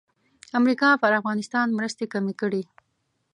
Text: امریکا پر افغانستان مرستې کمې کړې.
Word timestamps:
امریکا 0.59 0.89
پر 1.01 1.11
افغانستان 1.19 1.67
مرستې 1.77 2.05
کمې 2.13 2.33
کړې. 2.41 2.61